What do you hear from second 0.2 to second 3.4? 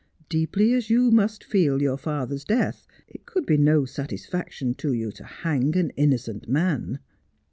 Deeply as you must feel your father's death it